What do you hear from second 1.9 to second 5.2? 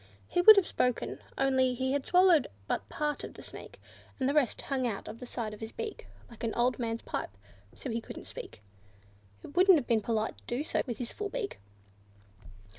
had swallowed part of the Snake, and the rest hung out of